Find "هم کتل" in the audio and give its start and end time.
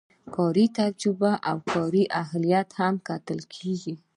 2.79-3.39